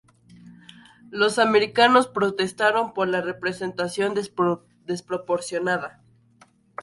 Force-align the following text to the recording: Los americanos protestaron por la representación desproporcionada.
Los 1.11 1.37
americanos 1.37 2.07
protestaron 2.07 2.91
por 2.95 3.07
la 3.07 3.21
representación 3.21 4.15
desproporcionada. 4.15 6.01